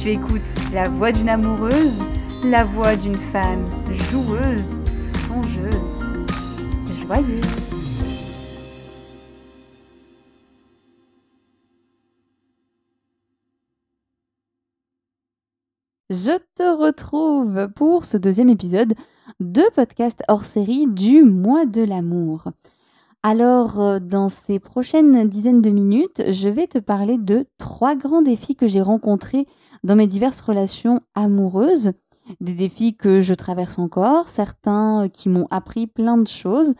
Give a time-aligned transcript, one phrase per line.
[0.00, 2.02] Tu écoutes la voix d'une amoureuse,
[2.42, 6.14] la voix d'une femme joueuse, songeuse,
[6.88, 8.00] joyeuse.
[16.08, 18.94] Je te retrouve pour ce deuxième épisode
[19.38, 22.44] de podcast hors série du mois de l'amour.
[23.22, 28.22] Alors, euh, dans ces prochaines dizaines de minutes, je vais te parler de trois grands
[28.22, 29.46] défis que j'ai rencontrés
[29.84, 31.92] dans mes diverses relations amoureuses,
[32.40, 36.72] des défis que je traverse encore, certains qui m'ont appris plein de choses,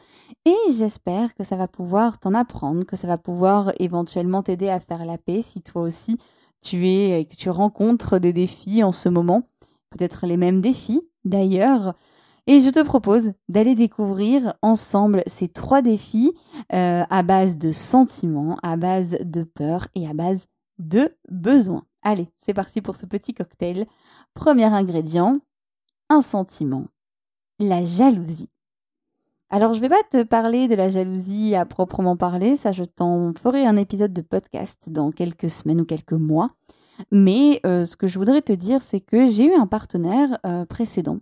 [0.46, 4.80] et j'espère que ça va pouvoir t'en apprendre, que ça va pouvoir éventuellement t'aider à
[4.80, 6.16] faire la paix si toi aussi
[6.62, 9.42] tu es et que tu rencontres des défis en ce moment,
[9.90, 11.94] peut-être les mêmes défis d'ailleurs.
[12.52, 16.32] Et je te propose d'aller découvrir ensemble ces trois défis
[16.72, 20.46] euh, à base de sentiments, à base de peur et à base
[20.80, 21.84] de besoins.
[22.02, 23.86] Allez, c'est parti pour ce petit cocktail.
[24.34, 25.38] Premier ingrédient,
[26.08, 26.86] un sentiment,
[27.60, 28.50] la jalousie.
[29.50, 32.82] Alors, je ne vais pas te parler de la jalousie à proprement parler, ça je
[32.82, 36.50] t'en ferai un épisode de podcast dans quelques semaines ou quelques mois.
[37.12, 40.64] Mais euh, ce que je voudrais te dire, c'est que j'ai eu un partenaire euh,
[40.64, 41.18] précédent,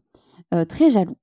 [0.69, 1.16] très jaloux.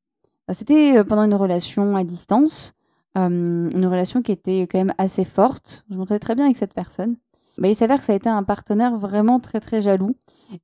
[0.52, 2.74] C'était pendant une relation à distance,
[3.16, 5.86] une relation qui était quand même assez forte.
[5.90, 7.16] Je m'entendais très bien avec cette personne.
[7.58, 10.16] Mais il s'avère que ça a été un partenaire vraiment très très jaloux.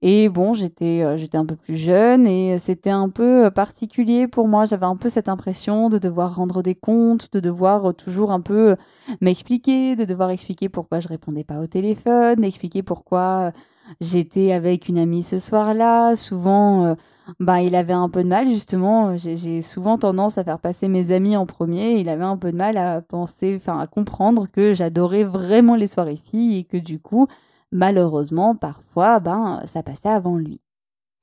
[0.02, 4.28] Et bon, j'étais euh, j'étais un peu plus jeune et c'était un peu euh, particulier
[4.28, 4.66] pour moi.
[4.66, 8.42] J'avais un peu cette impression de devoir rendre des comptes, de devoir euh, toujours un
[8.42, 8.76] peu
[9.22, 13.54] m'expliquer, de devoir expliquer pourquoi je répondais pas au téléphone, expliquer pourquoi
[14.00, 16.16] j'étais avec une amie ce soir-là.
[16.16, 16.96] Souvent,
[17.40, 19.18] bah, il avait un peu de mal, justement.
[19.18, 22.00] J'ai souvent tendance à faire passer mes amis en premier.
[22.00, 25.88] Il avait un peu de mal à penser, enfin, à comprendre que j'adorais vraiment les
[25.88, 27.28] soirées filles et que du coup,
[27.72, 30.62] malheureusement, parfois, ben, ça passait avant lui.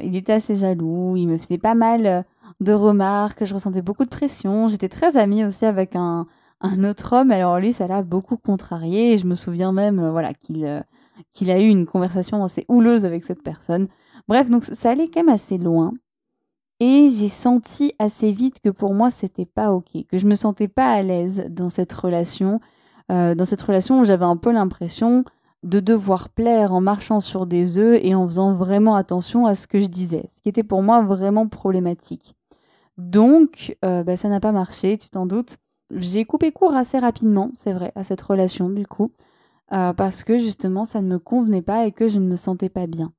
[0.03, 2.25] Il était assez jaloux, il me faisait pas mal
[2.61, 4.69] de remarques, je ressentais beaucoup de pression.
[4.69, 6.27] J'étais très amie aussi avec un,
[6.61, 9.19] un autre homme, alors lui, ça l'a beaucoup contrarié.
[9.19, 10.85] je me souviens même, voilà, qu'il
[11.33, 13.89] qu'il a eu une conversation assez houleuse avec cette personne.
[14.29, 15.93] Bref, donc ça allait quand même assez loin.
[16.81, 20.69] Et j'ai senti assez vite que pour moi, c'était pas OK, que je me sentais
[20.69, 22.61] pas à l'aise dans cette relation,
[23.11, 25.25] euh, dans cette relation où j'avais un peu l'impression
[25.65, 29.67] de devoir plaire en marchant sur des œufs et en faisant vraiment attention à ce
[29.67, 32.37] que je disais, ce qui était pour moi vraiment problématique.
[32.97, 35.57] Donc, euh, bah, ça n'a pas marché, tu t'en doutes.
[35.91, 39.11] J'ai coupé court assez rapidement, c'est vrai, à cette relation du coup,
[39.73, 42.69] euh, parce que justement, ça ne me convenait pas et que je ne me sentais
[42.69, 43.13] pas bien.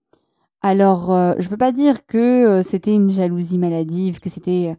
[0.61, 4.75] Alors, euh, je ne peux pas dire que euh, c'était une jalousie maladive, que c'était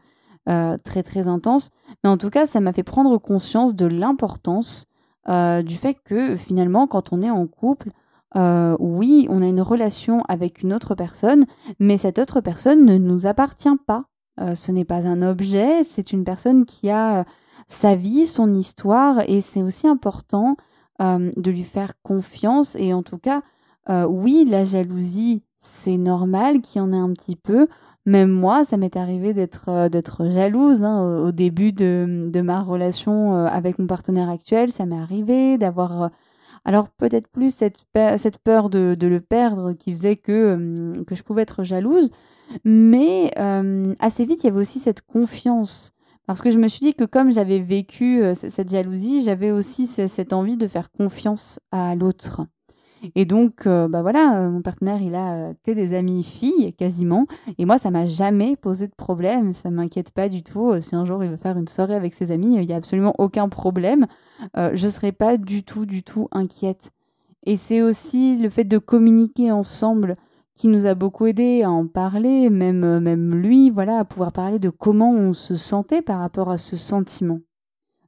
[0.82, 1.70] très très intense,
[2.02, 4.86] mais en tout cas, ça m'a fait prendre conscience de l'importance
[5.28, 7.90] du fait que finalement, quand on est en couple,
[8.34, 11.44] oui, on a une relation avec une autre personne,
[11.78, 14.06] mais cette autre personne ne nous appartient pas.
[14.54, 17.24] ce n'est pas un objet, c'est une personne qui a
[17.70, 20.56] sa vie, son histoire, et c'est aussi important
[20.98, 22.76] de lui faire confiance.
[22.76, 23.42] Et en tout cas,
[23.88, 27.68] oui, la jalousie, c'est normal qu'il y en ait un petit peu.
[28.04, 33.46] Même moi, ça m'est arrivé d'être d'être jalouse hein, au, début de, de, ma relation
[33.46, 34.70] avec mon partenaire actuel.
[34.70, 36.10] Ça m'est arrivé d'avoir
[36.64, 37.86] alors peut-être plus cette,
[38.16, 42.10] cette peur de, de, le perdre qui faisait que, que je pouvais être jalouse,
[42.64, 43.30] mais
[44.00, 45.92] assez vite, il y avait aussi cette confiance.
[46.26, 50.32] Parce que je me suis dit que comme j'avais vécu cette jalousie, j'avais aussi cette
[50.32, 52.42] envie de faire confiance à l'autre.
[53.16, 57.26] Et donc, bah voilà, mon partenaire, il a que des amis filles, quasiment.
[57.58, 59.54] Et moi, ça m'a jamais posé de problème.
[59.54, 60.80] Ça m'inquiète pas du tout.
[60.80, 63.14] Si un jour il veut faire une soirée avec ses amis, il n'y a absolument
[63.18, 64.06] aucun problème.
[64.54, 66.90] je ne serai pas du tout, du tout inquiète.
[67.44, 70.16] Et c'est aussi le fait de communiquer ensemble
[70.60, 74.58] qui nous a beaucoup aidé à en parler, même, même lui, voilà, à pouvoir parler
[74.58, 77.40] de comment on se sentait par rapport à ce sentiment.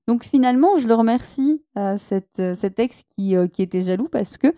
[0.07, 2.39] Donc finalement, je le remercie, à cet
[2.79, 4.49] ex qui, était jaloux, parce que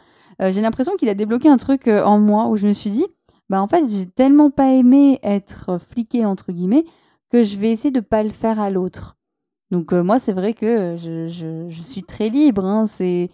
[0.43, 2.91] euh, j'ai l'impression qu'il a débloqué un truc euh, en moi où je me suis
[2.91, 3.07] dit,
[3.49, 6.85] bah en fait, j'ai tellement pas aimé être fliqué entre guillemets
[7.31, 9.17] que je vais essayer de pas le faire à l'autre.
[9.71, 12.65] Donc euh, moi, c'est vrai que je, je, je, suis très libre.
[12.65, 13.31] Hein, c'est,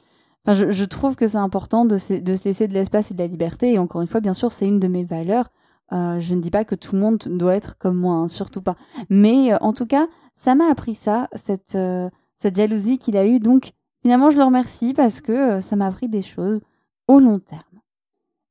[0.54, 3.26] je, trouve que c'est important de se, de se laisser de l'espace et de la
[3.26, 3.74] liberté.
[3.74, 5.50] Et encore une fois, bien sûr, c'est une de mes valeurs.
[5.92, 8.62] Euh, je ne dis pas que tout le monde doit être comme moi, hein, surtout
[8.62, 8.76] pas.
[9.08, 11.76] Mais en tout cas, ça m'a appris ça, cette,
[12.36, 13.40] cette jalousie qu'il a eue.
[13.40, 16.60] Donc finalement, je le remercie parce que ça m'a appris des choses
[17.18, 17.62] long terme.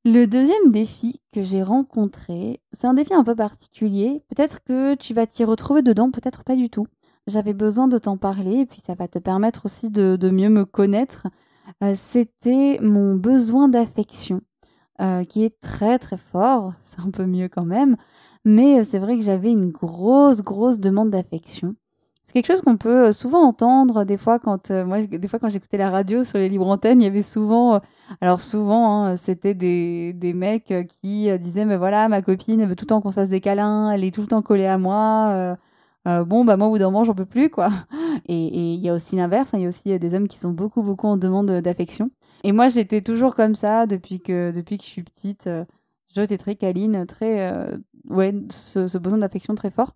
[0.05, 4.23] Le deuxième défi que j'ai rencontré, c'est un défi un peu particulier.
[4.29, 6.87] Peut-être que tu vas t'y retrouver dedans, peut-être pas du tout.
[7.27, 10.65] J'avais besoin de t'en parler et puis ça va te permettre aussi de, mieux me
[10.65, 11.27] connaître.
[11.83, 14.41] Euh, c'était mon besoin d'affection,
[15.01, 16.73] euh, qui est très très fort.
[16.81, 17.95] C'est un peu mieux quand même.
[18.45, 21.75] Mais euh, c'est vrai que j'avais une grosse, grosse demande d'affection.
[22.25, 25.77] C'est quelque chose qu'on peut souvent entendre des fois quand moi des fois quand j'écoutais
[25.77, 27.81] la radio sur les libres antennes, il y avait souvent
[28.21, 30.71] alors souvent hein, c'était des, des mecs
[31.01, 33.41] qui disaient mais voilà ma copine elle veut tout le temps qu'on se fasse des
[33.41, 35.57] câlins, elle est tout le temps collée à moi.
[36.05, 37.71] Bon bah moi au bout d'un moment j'en peux plus quoi.
[38.27, 40.51] Et il y a aussi l'inverse, hein, il y a aussi des hommes qui sont
[40.51, 42.09] beaucoup beaucoup en demande d'affection.
[42.43, 45.49] Et moi j'étais toujours comme ça depuis que depuis que je suis petite.
[46.15, 47.69] J'étais très câline, très
[48.09, 49.93] ouais ce besoin d'affection très fort.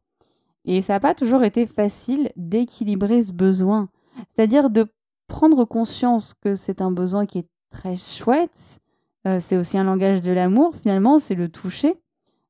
[0.66, 3.90] Et ça n'a pas toujours été facile d'équilibrer ce besoin.
[4.30, 4.88] C'est-à-dire de
[5.28, 8.80] prendre conscience que c'est un besoin qui est très chouette.
[9.28, 11.96] Euh, c'est aussi un langage de l'amour, finalement, c'est le toucher.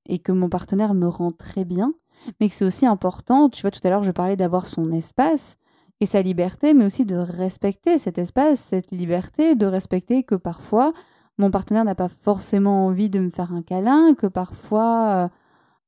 [0.05, 1.93] Et que mon partenaire me rend très bien.
[2.39, 5.57] Mais que c'est aussi important, tu vois, tout à l'heure, je parlais d'avoir son espace
[5.99, 10.93] et sa liberté, mais aussi de respecter cet espace, cette liberté, de respecter que parfois,
[11.37, 15.25] mon partenaire n'a pas forcément envie de me faire un câlin, que parfois...
[15.25, 15.27] Euh,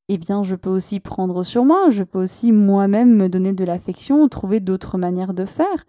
[0.08, 3.64] eh bien, je peux aussi prendre sur moi, je peux aussi moi-même me donner de
[3.64, 5.86] l'affection, trouver d'autres manières de faire.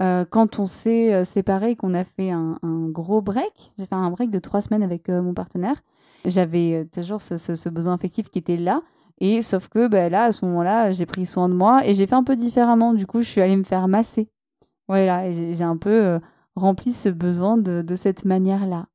[0.00, 2.58] Euh, quand on s'est euh, séparé, qu'on a fait un,
[2.88, 5.76] gros break, j'ai fait un break de trois semaines avec euh, mon partenaire,
[6.24, 8.80] j'avais toujours ce, besoin affectif qui était là.
[9.22, 12.06] Et sauf que ben, là, à ce moment-là, j'ai pris soin de moi et j'ai
[12.06, 12.92] fait un peu différemment.
[12.92, 14.28] Du coup, je suis allée me faire masser.
[14.88, 16.20] Voilà, j'ai un peu
[16.56, 18.88] rempli ce besoin de cette manière-là.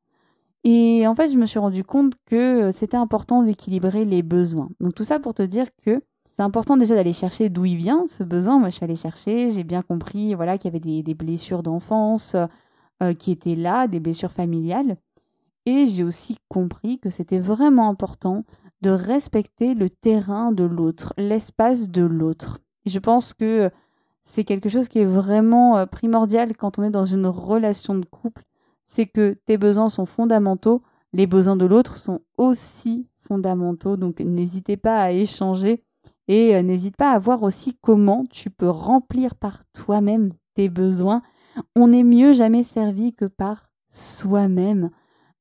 [0.70, 4.70] Et en fait, je me suis rendu compte que c'était important d'équilibrer les besoins.
[4.82, 6.02] Donc tout ça pour te dire que
[6.36, 8.60] c'est important déjà d'aller chercher d'où il vient ce besoin.
[8.60, 12.36] Moi, je suis allée chercher, j'ai bien compris voilà, qu'il y avait des, blessures d'enfance
[13.02, 14.98] euh, qui étaient là, des blessures familiales.
[15.66, 18.44] Et j'ai aussi compris que c'était vraiment important
[18.82, 22.60] de respecter le terrain de l'autre, l'espace de l'autre.
[22.86, 23.70] Je pense que
[24.24, 28.06] c'est quelque chose qui est vraiment euh, primordial quand on est dans une relation de
[28.06, 28.44] couple
[28.88, 30.82] c'est que tes besoins sont fondamentaux,
[31.14, 33.98] les besoins de l'autre sont aussi fondamentaux.
[33.98, 35.84] Donc n'hésitez pas à échanger
[36.28, 41.22] et euh, n'hésite pas à voir aussi comment tu peux remplir par toi-même tes besoins.
[41.76, 44.90] On est mieux jamais servi que par soi-même.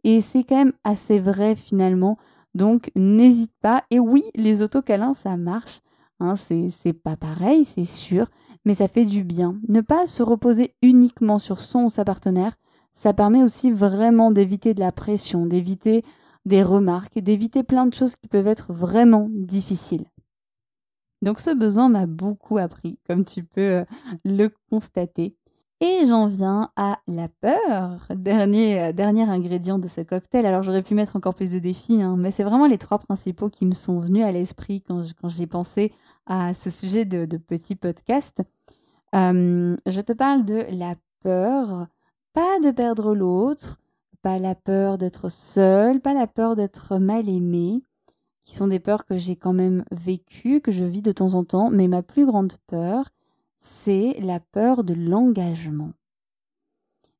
[0.02, 2.16] Et c'est quand même assez vrai finalement.
[2.56, 3.84] Donc n'hésite pas.
[3.90, 5.80] Et oui, les autocalins, ça marche.
[6.20, 8.28] Hein, c'est pas pareil, c'est sûr,
[8.64, 9.60] mais ça fait du bien.
[9.68, 12.54] Ne pas se reposer uniquement sur son ou sa partenaire,
[12.94, 16.02] ça permet aussi vraiment d'éviter de la pression, d'éviter
[16.46, 20.06] des remarques, d'éviter plein de choses qui peuvent être vraiment difficiles.
[21.20, 23.84] Donc ce besoin m'a beaucoup appris, comme tu peux euh,
[24.24, 25.36] le constater.
[25.80, 30.46] Et j'en viens à la peur, dernier, euh, dernier ingrédient de ce cocktail.
[30.46, 33.50] Alors j'aurais pu mettre encore plus de défis, hein, mais c'est vraiment les trois principaux
[33.50, 35.92] qui me sont venus à l'esprit quand, j'ai pensé
[36.24, 38.42] à ce sujet de, petit podcast.
[39.14, 41.88] Euh, je te parle de la peur
[42.36, 43.78] pas de perdre l'autre,
[44.20, 47.82] pas la peur d'être seul, pas la peur d'être mal aimé,
[48.44, 51.44] qui sont des peurs que j'ai quand même vécues, que je vis de temps en
[51.44, 53.08] temps, mais ma plus grande peur,
[53.66, 55.90] c'est la peur de l'engagement.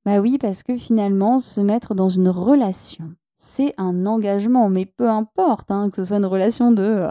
[0.04, 5.10] Bah oui, parce que finalement, se mettre dans une relation, c'est un engagement, mais peu
[5.10, 7.08] importe, hein, que ce soit une relation de,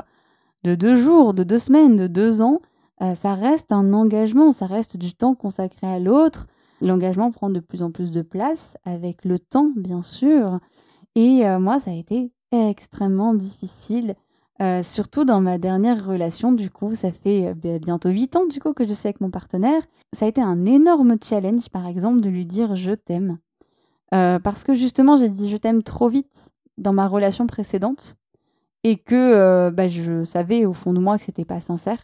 [0.63, 2.61] de deux jours, de deux semaines, de deux ans,
[3.01, 6.47] euh, ça reste un engagement, ça reste du temps consacré à l'autre.
[6.81, 10.59] L'engagement prend de plus en plus de place avec le temps, bien sûr.
[11.15, 14.15] Et euh, moi, ça a été extrêmement difficile,
[14.61, 16.51] euh, surtout dans ma dernière relation.
[16.51, 19.81] Du coup, ça fait bientôt huit ans du coup que je suis avec mon partenaire.
[20.13, 23.37] Ça a été un énorme challenge, par exemple, de lui dire je t'aime.
[24.11, 28.15] parce que justement, j'ai dit je t'aime trop vite dans ma relation précédente
[28.83, 31.99] et que bah, je savais au fond de moi que c'était pas sincère.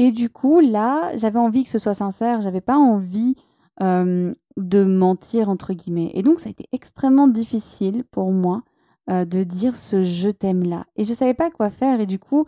[0.00, 3.36] Et du coup, là, j'avais envie que ce soit sincère, j'avais pas envie
[3.80, 6.10] de mentir, entre guillemets.
[6.14, 8.62] Et donc, ça a été extrêmement difficile pour moi
[9.08, 10.86] de dire ce je t'aime là.
[10.96, 12.00] Et je savais pas quoi faire.
[12.00, 12.46] Et du coup,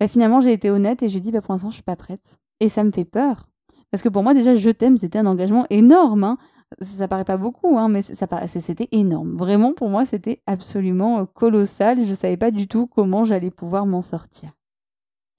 [0.00, 2.38] bah, finalement, j'ai été honnête et j'ai dit, bah, pour l'instant, je suis pas prête.
[2.60, 3.48] Et ça me fait peur.
[3.90, 6.24] Parce que pour moi, déjà, je t'aime, c'était un engagement énorme.
[6.24, 6.38] Hein.
[6.80, 9.36] Ça, ça paraît pas beaucoup, hein, mais ça, c'était énorme.
[9.36, 12.04] Vraiment, pour moi, c'était absolument colossal.
[12.06, 14.50] Je savais pas du tout comment j'allais pouvoir m'en sortir.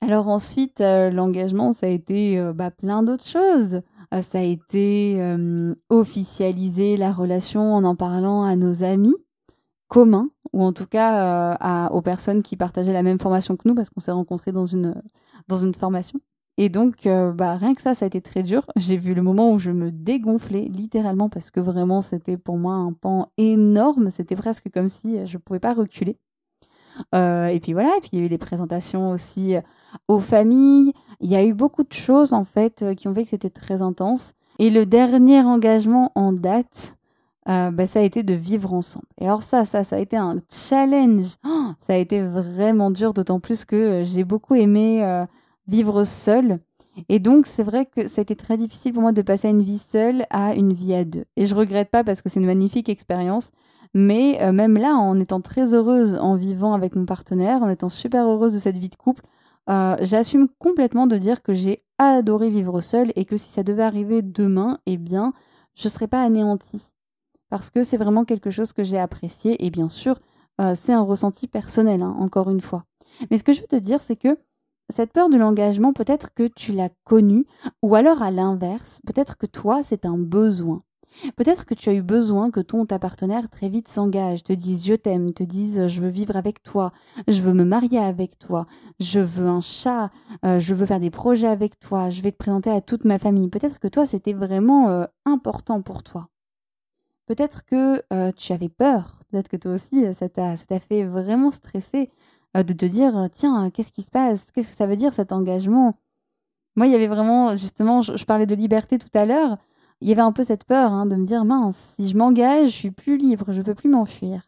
[0.02, 3.82] Alors ensuite, euh, l'engagement, ça a été euh, bah, plein d'autres choses.
[4.14, 5.22] Euh, ça a été
[5.90, 9.16] officialiser la relation en en parlant à nos amis
[9.90, 13.90] communs, ou en tout cas aux personnes qui partageaient la même formation que nous, parce
[13.90, 14.96] qu'on s'est rencontrés dans une,
[15.50, 16.20] dans une formation.
[16.58, 18.66] Et donc, bah, rien que ça, ça a été très dur.
[18.78, 22.74] J'ai vu le moment où je me dégonflais, littéralement, parce que vraiment, c'était pour moi
[22.74, 24.10] un pan énorme.
[24.10, 26.18] C'était presque comme si je ne pouvais pas reculer.
[27.16, 29.62] Euh, et puis voilà, et puis il y a eu les présentations aussi euh,
[30.08, 30.94] aux familles.
[31.20, 33.50] Il y a eu beaucoup de choses en fait euh, qui ont fait que c'était
[33.50, 34.34] très intense.
[34.60, 36.98] Et le dernier engagement en date,
[37.46, 39.08] bah, ça a été de vivre ensemble.
[39.20, 41.36] Et alors ça, ça, ça a été un challenge.
[41.88, 45.26] Ça a été vraiment dur, d'autant plus que j'ai beaucoup aimé
[45.68, 46.60] vivre seule.
[47.08, 49.52] Et donc, c'est vrai que ça a été très difficile pour moi de passer à
[49.52, 51.26] une vie seule à une vie à deux.
[51.38, 53.52] Et je regrette pas parce que c'est une magnifique expérience.
[53.94, 57.90] Mais euh, même là, en étant très heureuse en vivant avec mon partenaire, en étant
[57.90, 59.24] super heureuse de cette vie de couple,
[59.70, 63.84] euh, j'assume complètement de dire que j'ai adoré vivre seule et que si ça devait
[63.84, 65.34] arriver demain, eh bien,
[65.76, 66.92] je ne serais pas anéantie.
[67.50, 70.20] Parce que c'est vraiment quelque chose que j'ai apprécié et bien sûr,
[70.62, 72.84] euh, c'est un ressenti personnel, hein, encore une fois.
[73.30, 74.38] Mais ce que je veux te dire, c'est que
[74.90, 77.46] cette peur de l'engagement, peut-être que tu l'as connue,
[77.84, 80.84] ou alors à l'inverse, peut-être que toi, c'est un besoin.
[81.36, 84.86] Peut-être que tu as eu besoin que ton ta partenaire très vite s'engage, te dise
[84.86, 86.92] je t'aime, te dise je veux vivre avec toi,
[87.28, 88.68] je veux me marier avec toi,
[89.00, 90.12] je veux un chat,
[90.46, 93.20] euh, je veux faire des projets avec toi, je vais te présenter à toute ma
[93.20, 93.50] famille.
[93.50, 96.30] Peut-être que toi c'était vraiment euh, important pour toi.
[97.30, 102.10] Peut-être que euh, tu avais peur, peut-être que toi aussi ça t'a fait vraiment stresser
[102.56, 105.94] de te dire tiens qu'est-ce qui se passe, qu'est-ce que ça veut dire cet engagement?
[106.76, 109.58] Moi il y avait vraiment justement je parlais de liberté tout à l'heure
[110.02, 112.70] il y avait un peu cette peur hein, de me dire mince, si je m'engage,
[112.70, 114.48] je suis plus libre, je peux plus m'enfuir.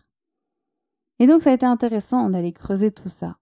[1.20, 3.38] Et donc ça a été intéressant d'aller creuser tout ça.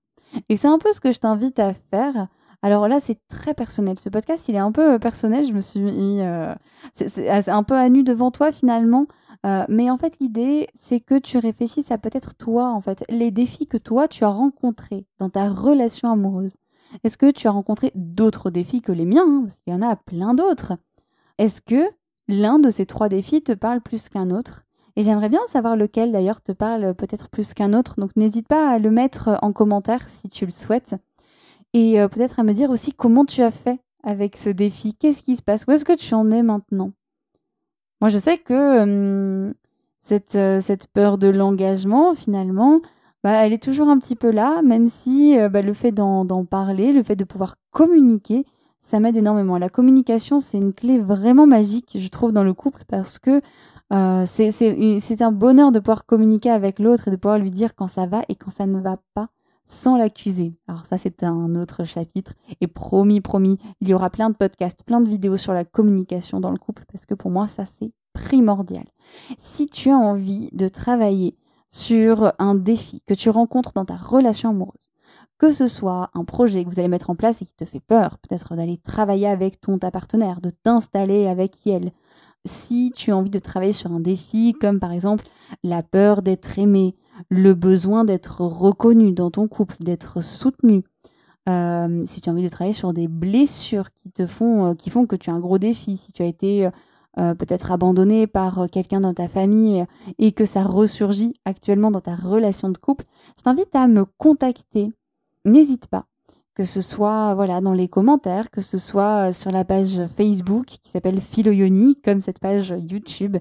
[0.49, 2.27] Et c'est un peu ce que je t'invite à faire.
[2.61, 3.97] Alors là, c'est très personnel.
[3.99, 5.45] Ce podcast, il est un peu euh, personnel.
[5.45, 6.21] Je me suis.
[6.21, 6.53] Euh,
[6.93, 9.07] c'est un peu à nu devant toi finalement.
[9.45, 13.31] Euh, mais en fait, l'idée, c'est que tu réfléchisses à peut-être toi, en fait, les
[13.31, 16.55] défis que toi, tu as rencontrés dans ta relation amoureuse.
[17.03, 19.81] Est-ce que tu as rencontré d'autres défis que les miens hein, Parce qu'il y en
[19.81, 20.73] a plein d'autres.
[21.37, 21.89] Est-ce que
[22.27, 24.65] l'un de ces trois défis te parle plus qu'un autre?
[24.97, 27.95] Et j'aimerais bien savoir lequel d'ailleurs te parle peut-être plus qu'un autre.
[27.97, 30.95] Donc n'hésite pas à le mettre en commentaire si tu le souhaites.
[31.73, 34.95] Et euh, peut-être à me dire aussi comment tu as fait avec ce défi.
[34.95, 35.65] Qu'est-ce qui se passe?
[35.67, 36.91] Où est-ce que tu en es maintenant?
[38.01, 39.53] Moi je sais que
[39.99, 42.79] cette, euh, cette, peur de l'engagement finalement,
[43.23, 46.45] bah, elle est toujours un petit peu là, même si euh, bah, le fait d'en
[46.45, 48.45] parler, le fait de pouvoir communiquer,
[48.79, 49.57] ça m'aide énormément.
[49.57, 53.41] La communication, c'est une clé vraiment magique, je trouve, dans le couple parce que
[54.25, 58.05] c'est un bonheur de pouvoir communiquer avec l'autre et de pouvoir lui dire quand ça
[58.05, 59.29] va et quand ça ne va pas
[59.69, 60.53] sans l'accuser.
[60.67, 62.33] Alors ça, c'est un autre chapitre.
[62.59, 66.41] Et promis, promis, il y aura plein de podcasts, plein de vidéos sur la communication
[66.41, 68.85] dans le couple parce que pour moi, ça, c'est primordial.
[69.37, 71.37] Si tu as envie de travailler
[71.69, 74.89] sur un défi que tu rencontres dans ta relation amoureuse,
[75.37, 77.79] que ce soit un projet que vous allez mettre en place et qui te fait
[77.79, 81.91] peur, peut-être d'aller travailler avec ton ta partenaire, de t'installer avec elle.
[82.45, 85.25] Si tu as envie de travailler sur un défi comme par exemple
[85.63, 86.95] la peur d'être aimé,
[87.29, 90.83] le besoin d'être reconnu dans ton couple, d'être soutenu,
[91.49, 94.89] euh, si tu as envie de travailler sur des blessures qui te font, euh, qui
[94.89, 96.69] font que tu as un gros défi, si tu as été
[97.17, 99.85] euh, peut-être abandonné par quelqu'un dans ta famille
[100.19, 103.05] et que ça ressurgit actuellement dans ta relation de couple,
[103.37, 104.91] je t'invite à me contacter
[105.45, 106.05] n'hésite pas.
[106.53, 110.91] que ce soit voilà dans les commentaires, que ce soit sur la page Facebook qui
[110.91, 113.37] s'appelle Philoyoni, comme cette page YouTube.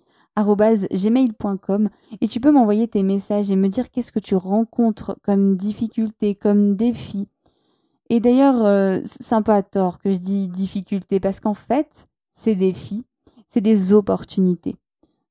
[0.93, 1.89] gmail.com
[2.21, 6.35] et tu peux m'envoyer tes messages et me dire qu'est-ce que tu rencontres comme difficulté,
[6.35, 7.29] comme défi.
[8.11, 12.09] Et d'ailleurs, euh, c'est un peu à tort que je dis difficulté parce qu'en fait,
[12.33, 13.05] ces défis,
[13.49, 14.77] c'est des opportunités.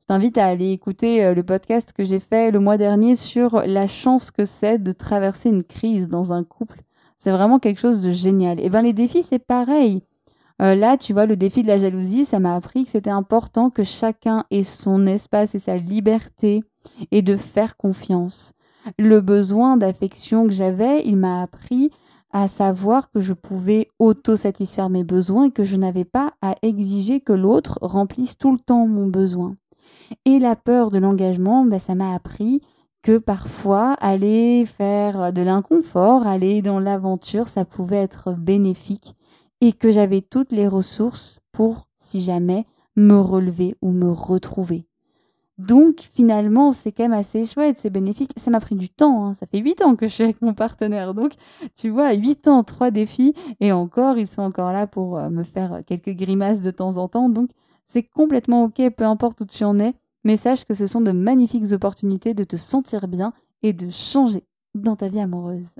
[0.01, 3.61] Je t'invite à aller écouter euh, le podcast que j'ai fait le mois dernier sur
[3.65, 6.81] la chance que c'est de traverser une crise dans un couple.
[7.17, 8.59] C'est vraiment quelque chose de génial.
[8.59, 10.03] Et bien les défis, c'est pareil.
[10.61, 13.69] Euh, là, tu vois, le défi de la jalousie, ça m'a appris que c'était important
[13.69, 16.63] que chacun ait son espace et sa liberté
[17.11, 18.53] et de faire confiance.
[18.97, 21.91] Le besoin d'affection que j'avais, il m'a appris
[22.31, 27.21] à savoir que je pouvais auto-satisfaire mes besoins et que je n'avais pas à exiger
[27.21, 29.55] que l'autre remplisse tout le temps mon besoin.
[30.25, 32.61] Et la peur de l'engagement, ben, ça m'a appris
[33.01, 39.15] que parfois aller faire de l'inconfort, aller dans l'aventure, ça pouvait être bénéfique
[39.61, 44.85] et que j'avais toutes les ressources pour, si jamais, me relever ou me retrouver.
[45.57, 48.31] Donc finalement, c'est quand même assez chouette, c'est bénéfique.
[48.37, 49.33] Ça m'a pris du temps, hein.
[49.33, 51.15] ça fait huit ans que je suis avec mon partenaire.
[51.15, 51.33] Donc
[51.75, 55.43] tu vois, huit ans, trois défis, et encore, ils sont encore là pour euh, me
[55.43, 57.29] faire quelques grimaces de temps en temps.
[57.29, 57.49] Donc
[57.87, 61.11] c'est complètement ok, peu importe où tu en es, mais sache que ce sont de
[61.11, 63.33] magnifiques opportunités de te sentir bien
[63.63, 64.43] et de changer
[64.75, 65.71] dans ta vie amoureuse.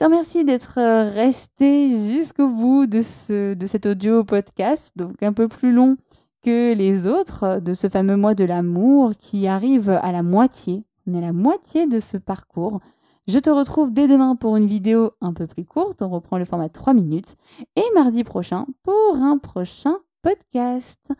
[0.00, 5.34] Te remercie d'être euh, resté jusqu'au bout de, ce, de cet audio podcast, donc un
[5.34, 5.98] peu plus long
[6.42, 10.84] que les autres de ce fameux mois de l'amour qui arrive à la moitié.
[11.06, 12.80] On est à la moitié de ce parcours.
[13.28, 16.00] Je te retrouve dès demain pour une vidéo un peu plus courte.
[16.00, 17.36] On reprend le format 3 minutes.
[17.76, 21.12] Et mardi prochain pour un prochain podcast.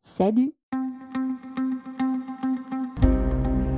[0.00, 0.54] Salut